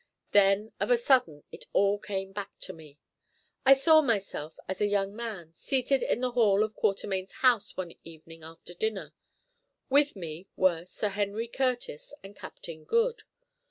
[0.31, 2.97] Then of a sudden it all came back to me.
[3.67, 7.93] I saw myself, as a young man, seated in the hall of Quatermain's house one
[8.03, 9.13] evening after dinner.
[9.91, 13.21] With me were Sir Henry Curtis and Captain Good.